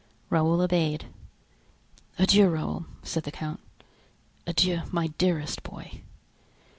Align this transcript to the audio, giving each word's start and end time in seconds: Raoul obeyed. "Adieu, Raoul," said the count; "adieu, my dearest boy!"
Raoul 0.31 0.61
obeyed. 0.61 1.05
"Adieu, 2.17 2.49
Raoul," 2.49 2.87
said 3.03 3.21
the 3.21 3.29
count; 3.31 3.59
"adieu, 4.47 4.81
my 4.91 5.09
dearest 5.19 5.61
boy!" 5.61 6.01